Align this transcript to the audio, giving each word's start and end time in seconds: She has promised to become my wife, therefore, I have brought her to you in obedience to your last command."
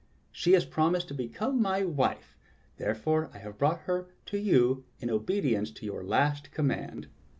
She 0.31 0.53
has 0.53 0.65
promised 0.65 1.09
to 1.09 1.13
become 1.13 1.61
my 1.61 1.83
wife, 1.85 2.35
therefore, 2.77 3.29
I 3.35 3.37
have 3.37 3.59
brought 3.59 3.81
her 3.81 4.07
to 4.25 4.39
you 4.39 4.83
in 4.99 5.11
obedience 5.11 5.69
to 5.73 5.85
your 5.85 6.03
last 6.03 6.49
command." 6.49 7.07